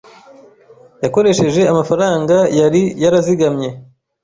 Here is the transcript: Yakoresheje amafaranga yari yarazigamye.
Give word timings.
Yakoresheje 1.03 1.61
amafaranga 1.71 2.35
yari 2.59 2.81
yarazigamye. 3.03 3.69